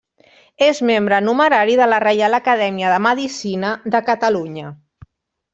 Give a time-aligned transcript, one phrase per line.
[0.67, 4.77] És membre numerari de la Reial Acadèmia de Medicina de Catalunya.